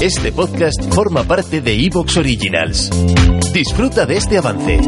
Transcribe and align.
Este 0.00 0.32
podcast 0.32 0.82
forma 0.94 1.24
parte 1.24 1.60
de 1.60 1.74
Evox 1.74 2.16
Originals. 2.16 2.88
Disfruta 3.52 4.06
de 4.06 4.16
este 4.16 4.38
avance. 4.38 4.80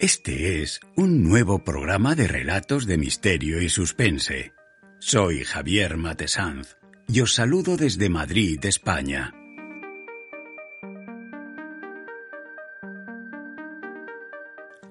Este 0.00 0.62
es 0.62 0.80
un 0.96 1.22
nuevo 1.22 1.62
programa 1.62 2.16
de 2.16 2.26
relatos 2.26 2.86
de 2.86 2.98
misterio 2.98 3.62
y 3.62 3.68
suspense. 3.68 4.52
Soy 4.98 5.44
Javier 5.44 5.96
Matesanz 5.98 6.76
y 7.06 7.20
os 7.20 7.34
saludo 7.34 7.76
desde 7.76 8.08
Madrid, 8.08 8.58
España. 8.64 9.32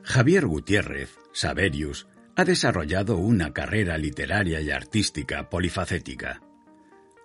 Javier 0.05 0.45
Gutiérrez, 0.45 1.09
Saberius, 1.33 2.07
ha 2.35 2.43
desarrollado 2.43 3.17
una 3.17 3.53
carrera 3.53 3.97
literaria 3.97 4.59
y 4.61 4.71
artística 4.71 5.49
polifacética. 5.49 6.41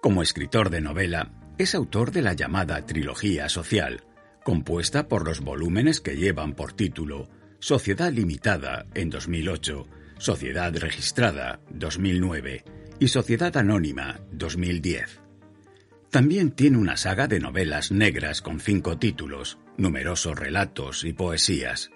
Como 0.01 0.23
escritor 0.23 0.71
de 0.71 0.81
novela, 0.81 1.33
es 1.59 1.75
autor 1.75 2.13
de 2.13 2.23
la 2.23 2.33
llamada 2.33 2.87
Trilogía 2.87 3.49
Social, 3.49 4.05
compuesta 4.45 5.09
por 5.09 5.27
los 5.27 5.41
volúmenes 5.41 6.01
que 6.01 6.17
llevan 6.17 6.55
por 6.55 6.73
título 6.73 7.29
Sociedad 7.59 8.11
Limitada 8.13 8.87
en 8.95 9.11
2008, 9.11 9.87
Sociedad 10.19 10.75
Registrada 10.77 11.61
2009 11.71 12.65
y 12.99 13.09
Sociedad 13.09 13.57
Anónima 13.57 14.21
2010. 14.33 15.21
También 16.11 16.53
tiene 16.53 16.79
una 16.79 16.97
saga 16.97 17.27
de 17.29 17.41
novelas 17.41 17.93
negras 17.93 18.43
con 18.43 18.61
cinco 18.61 18.99
títulos, 18.99 19.59
numerosos 19.77 20.39
relatos 20.39 21.05
y 21.05 21.13
poesías. 21.13 21.91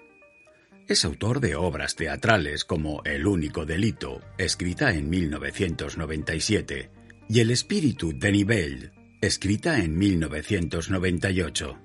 Es 0.87 1.03
autor 1.03 1.39
de 1.39 1.55
obras 1.55 1.95
teatrales 1.95 2.63
como 2.63 3.01
El 3.05 3.25
único 3.25 3.65
delito, 3.65 4.21
escrita 4.37 4.93
en 4.93 5.09
1997, 5.09 6.91
y 7.27 7.39
El 7.39 7.49
espíritu 7.49 8.13
de 8.15 8.31
Nivelle, 8.31 8.91
escrita 9.19 9.79
en 9.79 9.97
1998. 9.97 11.79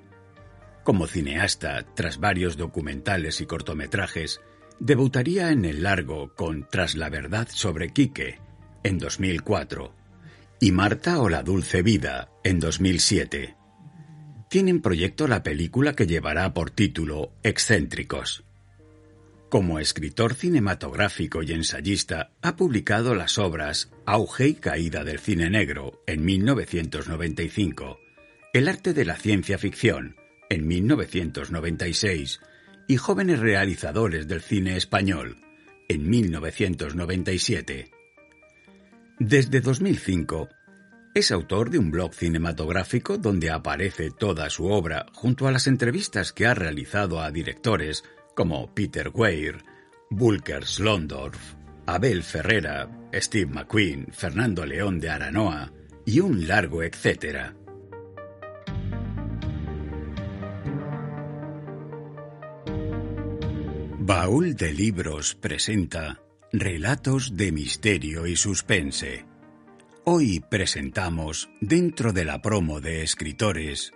Como 0.84 1.06
cineasta, 1.06 1.86
tras 1.94 2.20
varios 2.20 2.58
documentales 2.58 3.40
y 3.40 3.46
cortometrajes, 3.46 4.42
debutaría 4.80 5.50
en 5.50 5.64
el 5.64 5.82
largo 5.82 6.34
con 6.34 6.68
Tras 6.70 6.94
la 6.94 7.08
verdad 7.08 7.48
sobre 7.50 7.94
Quique, 7.94 8.38
en 8.82 8.98
2004, 8.98 9.94
y 10.60 10.72
Marta 10.72 11.20
o 11.20 11.30
la 11.30 11.42
dulce 11.42 11.80
vida, 11.80 12.28
en 12.44 12.60
2007. 12.60 13.56
Tiene 14.50 14.72
en 14.72 14.82
proyecto 14.82 15.26
la 15.26 15.42
película 15.42 15.94
que 15.94 16.06
llevará 16.06 16.52
por 16.52 16.70
título 16.70 17.32
Excéntricos. 17.42 18.44
Como 19.50 19.80
escritor 19.80 20.34
cinematográfico 20.34 21.42
y 21.42 21.50
ensayista, 21.50 22.30
ha 22.40 22.54
publicado 22.54 23.16
las 23.16 23.36
obras 23.36 23.90
Auge 24.06 24.46
y 24.46 24.54
caída 24.54 25.02
del 25.02 25.18
cine 25.18 25.50
negro 25.50 26.04
en 26.06 26.24
1995, 26.24 27.98
El 28.54 28.68
arte 28.68 28.94
de 28.94 29.04
la 29.04 29.16
ciencia 29.16 29.58
ficción 29.58 30.14
en 30.50 30.68
1996 30.68 32.38
y 32.86 32.96
Jóvenes 32.96 33.40
realizadores 33.40 34.28
del 34.28 34.40
cine 34.40 34.76
español 34.76 35.38
en 35.88 36.08
1997. 36.08 37.90
Desde 39.18 39.60
2005 39.60 40.48
es 41.12 41.32
autor 41.32 41.70
de 41.70 41.78
un 41.78 41.90
blog 41.90 42.14
cinematográfico 42.14 43.18
donde 43.18 43.50
aparece 43.50 44.12
toda 44.12 44.48
su 44.48 44.66
obra 44.66 45.06
junto 45.12 45.48
a 45.48 45.50
las 45.50 45.66
entrevistas 45.66 46.32
que 46.32 46.46
ha 46.46 46.54
realizado 46.54 47.20
a 47.20 47.32
directores 47.32 48.04
como 48.40 48.72
Peter 48.72 49.10
Weir, 49.12 49.58
Bulker 50.08 50.64
Slondorf, 50.64 51.56
Abel 51.84 52.22
Ferrera, 52.22 52.88
Steve 53.12 53.52
McQueen, 53.52 54.06
Fernando 54.12 54.64
León 54.64 54.98
de 54.98 55.10
Aranoa 55.10 55.70
y 56.06 56.20
un 56.20 56.48
largo 56.48 56.82
etcétera. 56.82 57.54
Baúl 63.98 64.56
de 64.56 64.72
Libros 64.72 65.34
presenta 65.34 66.22
Relatos 66.50 67.36
de 67.36 67.52
Misterio 67.52 68.26
y 68.26 68.36
Suspense. 68.36 69.26
Hoy 70.04 70.40
presentamos, 70.40 71.50
dentro 71.60 72.14
de 72.14 72.24
la 72.24 72.40
promo 72.40 72.80
de 72.80 73.02
escritores, 73.02 73.92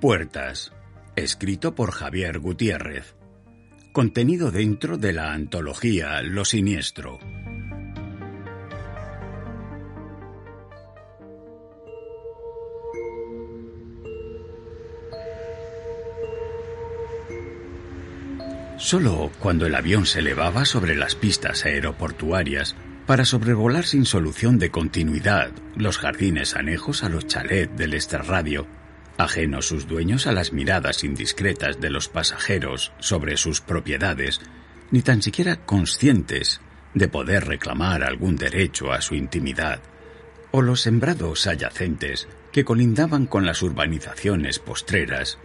Puertas, 0.00 0.70
escrito 1.16 1.74
por 1.74 1.92
Javier 1.92 2.38
Gutiérrez. 2.38 3.14
Contenido 3.92 4.50
dentro 4.50 4.98
de 4.98 5.12
la 5.12 5.32
antología 5.32 6.20
Lo 6.22 6.44
Siniestro. 6.44 7.18
Solo 18.76 19.30
cuando 19.38 19.66
el 19.66 19.74
avión 19.76 20.04
se 20.04 20.18
elevaba 20.18 20.64
sobre 20.64 20.94
las 20.94 21.14
pistas 21.14 21.64
aeroportuarias 21.64 22.74
para 23.06 23.24
sobrevolar 23.24 23.84
sin 23.84 24.04
solución 24.04 24.58
de 24.58 24.70
continuidad 24.70 25.52
los 25.76 25.98
jardines 25.98 26.54
anejos 26.56 27.04
a 27.04 27.08
los 27.08 27.26
chalets 27.26 27.76
del 27.76 27.94
extrarradio, 27.94 28.66
ajenos 29.18 29.66
sus 29.66 29.86
dueños 29.86 30.26
a 30.26 30.32
las 30.32 30.52
miradas 30.52 31.04
indiscretas 31.04 31.80
de 31.80 31.90
los 31.90 32.08
pasajeros 32.08 32.92
sobre 32.98 33.36
sus 33.36 33.60
propiedades, 33.60 34.40
ni 34.90 35.02
tan 35.02 35.22
siquiera 35.22 35.56
conscientes 35.64 36.60
de 36.94 37.08
poder 37.08 37.46
reclamar 37.46 38.02
algún 38.02 38.36
derecho 38.36 38.92
a 38.92 39.00
su 39.00 39.14
intimidad, 39.14 39.80
o 40.50 40.62
los 40.62 40.82
sembrados 40.82 41.46
adyacentes 41.46 42.28
que 42.52 42.64
colindaban 42.64 43.26
con 43.26 43.44
las 43.44 43.62
urbanizaciones 43.62 44.60
postreras, 44.60 45.38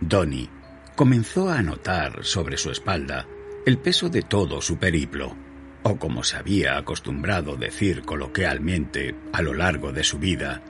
Donny 0.00 0.48
comenzó 0.96 1.50
a 1.50 1.62
notar 1.62 2.24
sobre 2.24 2.56
su 2.56 2.70
espalda 2.70 3.26
el 3.66 3.78
peso 3.78 4.08
de 4.08 4.22
todo 4.22 4.60
su 4.60 4.78
periplo, 4.78 5.36
o 5.82 5.96
como 5.96 6.24
se 6.24 6.36
había 6.36 6.78
acostumbrado 6.78 7.56
decir 7.56 8.02
coloquialmente 8.02 9.14
a 9.32 9.42
lo 9.42 9.54
largo 9.54 9.92
de 9.92 10.04
su 10.04 10.18
vida, 10.18 10.62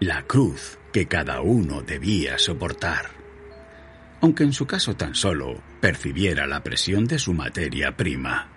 la 0.00 0.22
cruz 0.22 0.78
que 0.92 1.06
cada 1.06 1.40
uno 1.40 1.82
debía 1.82 2.38
soportar. 2.38 3.10
Aunque 4.20 4.44
en 4.44 4.52
su 4.52 4.66
caso 4.66 4.96
tan 4.96 5.14
solo 5.14 5.60
percibiera 5.80 6.46
la 6.46 6.62
presión 6.62 7.06
de 7.06 7.18
su 7.18 7.32
materia 7.32 7.96
prima. 7.96 8.48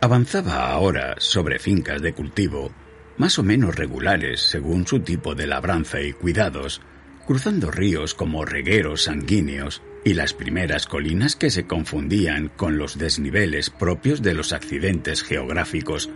Avanzaba 0.00 0.70
ahora 0.70 1.16
sobre 1.18 1.58
fincas 1.58 2.00
de 2.00 2.12
cultivo, 2.12 2.72
más 3.16 3.38
o 3.38 3.42
menos 3.42 3.74
regulares 3.74 4.40
según 4.40 4.86
su 4.86 5.00
tipo 5.00 5.34
de 5.34 5.46
labranza 5.46 6.00
y 6.00 6.12
cuidados, 6.12 6.80
cruzando 7.26 7.70
ríos 7.70 8.14
como 8.14 8.44
regueros 8.44 9.02
sanguíneos 9.04 9.82
y 10.04 10.14
las 10.14 10.32
primeras 10.32 10.86
colinas 10.86 11.34
que 11.36 11.50
se 11.50 11.66
confundían 11.66 12.48
con 12.48 12.78
los 12.78 12.96
desniveles 12.96 13.70
propios 13.70 14.22
de 14.22 14.34
los 14.34 14.52
accidentes 14.52 15.22
geográficos 15.22 16.08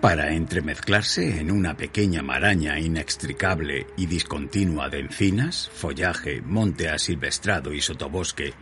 para 0.00 0.32
entremezclarse 0.32 1.40
en 1.40 1.50
una 1.50 1.76
pequeña 1.76 2.22
maraña 2.22 2.78
inextricable 2.78 3.86
y 3.96 4.06
discontinua 4.06 4.88
de 4.88 5.00
encinas, 5.00 5.70
follaje, 5.72 6.42
monte 6.42 6.88
asilvestrado 6.88 7.72
y 7.72 7.80
sotobosque, 7.80 8.54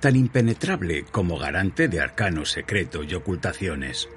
tan 0.00 0.16
impenetrable 0.16 1.04
como 1.04 1.38
garante 1.38 1.88
de 1.88 2.00
arcano 2.00 2.44
secreto 2.44 3.02
y 3.04 3.14
ocultaciones. 3.14 4.08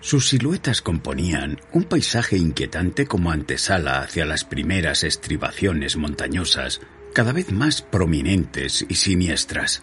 Sus 0.00 0.28
siluetas 0.28 0.80
componían 0.82 1.60
un 1.72 1.84
paisaje 1.84 2.36
inquietante 2.36 3.06
como 3.06 3.30
antesala 3.30 4.00
hacia 4.00 4.24
las 4.24 4.44
primeras 4.44 5.04
estribaciones 5.04 5.96
montañosas, 5.96 6.80
cada 7.14 7.32
vez 7.32 7.52
más 7.52 7.82
prominentes 7.82 8.84
y 8.88 8.94
siniestras. 8.94 9.82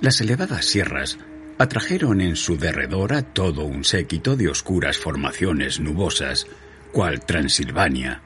Las 0.00 0.20
elevadas 0.20 0.64
sierras 0.64 1.18
atrajeron 1.62 2.20
en 2.20 2.36
su 2.36 2.58
derredor 2.58 3.12
a 3.12 3.22
todo 3.22 3.64
un 3.64 3.84
séquito 3.84 4.36
de 4.36 4.48
oscuras 4.48 4.98
formaciones 4.98 5.80
nubosas, 5.80 6.46
cual 6.90 7.24
Transilvania, 7.24 8.20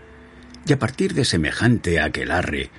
y 0.67 0.73
a 0.73 0.79
partir 0.79 1.15
de 1.15 1.25
semejante 1.25 2.01
aquelarre, 2.01 2.71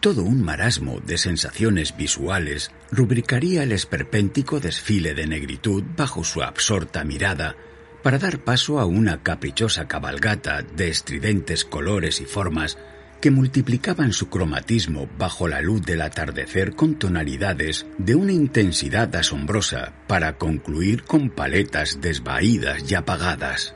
Todo 0.00 0.22
un 0.22 0.42
marasmo 0.42 0.98
de 1.00 1.18
sensaciones 1.18 1.94
visuales 1.94 2.70
rubricaría 2.90 3.62
el 3.64 3.72
esperpéntico 3.72 4.58
desfile 4.58 5.12
de 5.12 5.26
negritud 5.26 5.84
bajo 5.94 6.24
su 6.24 6.42
absorta 6.42 7.04
mirada 7.04 7.54
para 8.02 8.18
dar 8.18 8.38
paso 8.38 8.80
a 8.80 8.86
una 8.86 9.22
caprichosa 9.22 9.86
cabalgata 9.86 10.62
de 10.62 10.88
estridentes 10.88 11.66
colores 11.66 12.22
y 12.22 12.24
formas 12.24 12.78
que 13.20 13.30
multiplicaban 13.30 14.12
su 14.12 14.28
cromatismo 14.28 15.08
bajo 15.18 15.46
la 15.46 15.60
luz 15.60 15.82
del 15.82 16.00
atardecer 16.00 16.74
con 16.74 16.94
tonalidades 16.98 17.86
de 17.98 18.14
una 18.14 18.32
intensidad 18.32 19.14
asombrosa 19.14 19.92
para 20.06 20.38
concluir 20.38 21.04
con 21.04 21.30
paletas 21.30 22.00
desvaídas 22.00 22.90
y 22.90 22.94
apagadas. 22.94 23.74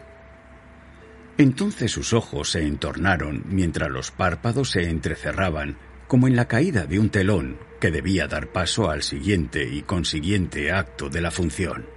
Entonces 1.36 1.92
sus 1.92 2.12
ojos 2.12 2.50
se 2.50 2.66
entornaron 2.66 3.44
mientras 3.48 3.90
los 3.90 4.10
párpados 4.10 4.70
se 4.70 4.88
entrecerraban 4.88 5.76
como 6.06 6.28
en 6.28 6.36
la 6.36 6.46
caída 6.46 6.86
de 6.86 6.98
un 6.98 7.10
telón 7.10 7.58
que 7.80 7.90
debía 7.90 8.28
dar 8.28 8.52
paso 8.52 8.90
al 8.90 9.02
siguiente 9.02 9.68
y 9.68 9.82
consiguiente 9.82 10.72
acto 10.72 11.10
de 11.10 11.20
la 11.20 11.30
función. 11.30 11.93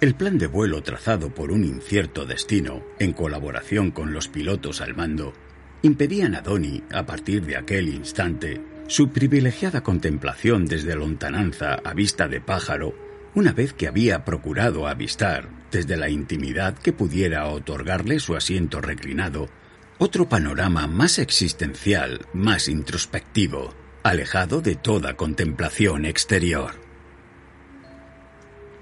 El 0.00 0.14
plan 0.14 0.38
de 0.38 0.46
vuelo 0.46 0.80
trazado 0.80 1.34
por 1.34 1.50
un 1.50 1.64
incierto 1.64 2.24
destino, 2.24 2.84
en 3.00 3.12
colaboración 3.12 3.90
con 3.90 4.12
los 4.12 4.28
pilotos 4.28 4.80
al 4.80 4.94
mando, 4.94 5.34
impedían 5.82 6.36
a 6.36 6.40
Donny, 6.40 6.84
a 6.92 7.04
partir 7.04 7.44
de 7.44 7.56
aquel 7.56 7.88
instante, 7.88 8.60
su 8.86 9.10
privilegiada 9.10 9.82
contemplación 9.82 10.66
desde 10.66 10.94
lontananza 10.94 11.80
a 11.82 11.94
vista 11.94 12.28
de 12.28 12.40
pájaro, 12.40 12.94
una 13.34 13.52
vez 13.52 13.72
que 13.72 13.88
había 13.88 14.24
procurado 14.24 14.86
avistar, 14.86 15.48
desde 15.72 15.96
la 15.96 16.08
intimidad 16.08 16.78
que 16.78 16.92
pudiera 16.92 17.48
otorgarle 17.48 18.20
su 18.20 18.36
asiento 18.36 18.80
reclinado, 18.80 19.48
otro 19.98 20.28
panorama 20.28 20.86
más 20.86 21.18
existencial, 21.18 22.24
más 22.32 22.68
introspectivo, 22.68 23.74
alejado 24.04 24.60
de 24.60 24.76
toda 24.76 25.16
contemplación 25.16 26.04
exterior. 26.04 26.87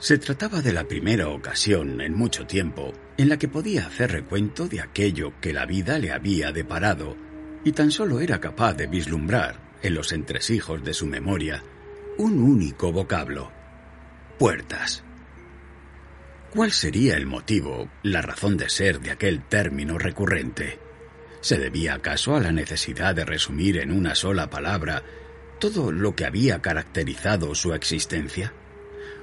Se 0.06 0.18
trataba 0.18 0.62
de 0.62 0.72
la 0.72 0.86
primera 0.86 1.30
ocasión 1.30 2.00
en 2.00 2.14
mucho 2.14 2.46
tiempo 2.46 2.92
en 3.16 3.28
la 3.28 3.38
que 3.38 3.48
podía 3.48 3.88
hacer 3.88 4.12
recuento 4.12 4.68
de 4.68 4.80
aquello 4.80 5.32
que 5.40 5.52
la 5.52 5.66
vida 5.66 5.98
le 5.98 6.12
había 6.12 6.52
deparado 6.52 7.16
y 7.64 7.72
tan 7.72 7.90
solo 7.90 8.20
era 8.20 8.40
capaz 8.40 8.74
de 8.74 8.86
vislumbrar 8.86 9.58
en 9.82 9.94
los 9.94 10.12
entresijos 10.12 10.84
de 10.84 10.94
su 10.94 11.06
memoria 11.06 11.64
un 12.18 12.38
único 12.38 12.92
vocablo. 12.92 13.50
Puertas. 14.38 15.02
¿Cuál 16.50 16.70
sería 16.70 17.16
el 17.16 17.26
motivo, 17.26 17.90
la 18.04 18.22
razón 18.22 18.56
de 18.56 18.68
ser 18.68 19.00
de 19.00 19.10
aquel 19.10 19.42
término 19.42 19.98
recurrente? 19.98 20.78
¿Se 21.40 21.58
debía 21.58 21.94
acaso 21.94 22.36
a 22.36 22.40
la 22.40 22.52
necesidad 22.52 23.16
de 23.16 23.24
resumir 23.24 23.78
en 23.78 23.90
una 23.90 24.14
sola 24.14 24.50
palabra 24.50 25.02
todo 25.58 25.90
lo 25.90 26.14
que 26.14 26.26
había 26.26 26.62
caracterizado 26.62 27.56
su 27.56 27.74
existencia? 27.74 28.52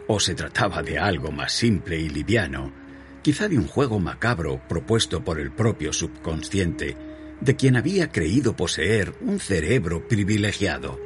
¿O 0.08 0.20
se 0.20 0.36
trataba 0.36 0.84
de 0.84 1.00
algo 1.00 1.32
más 1.32 1.54
simple 1.54 1.98
y 1.98 2.10
liviano, 2.10 2.74
quizá 3.22 3.48
de 3.48 3.58
un 3.58 3.68
juego 3.68 4.00
macabro 4.00 4.62
propuesto 4.68 5.24
por 5.24 5.40
el 5.40 5.52
propio 5.52 5.94
subconsciente, 5.94 6.98
de 7.40 7.56
quien 7.56 7.76
había 7.76 8.12
creído 8.12 8.56
poseer 8.56 9.14
un 9.22 9.40
cerebro 9.40 10.08
privilegiado, 10.08 11.00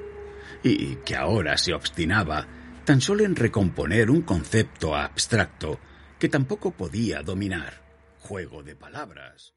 y 0.64 0.96
que 0.98 1.16
ahora 1.16 1.58
se 1.58 1.74
obstinaba 1.74 2.48
tan 2.86 3.02
solo 3.02 3.24
en 3.26 3.36
recomponer 3.36 4.10
un 4.10 4.22
concepto 4.22 4.96
abstracto 4.96 5.80
que 6.20 6.30
tampoco 6.30 6.72
podía 6.72 7.22
dominar? 7.22 7.82
Juego 8.20 8.64
de 8.64 8.76
palabras. 8.76 9.57